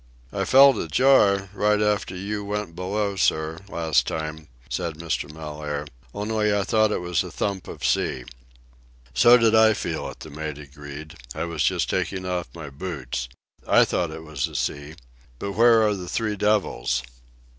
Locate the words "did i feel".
9.37-10.09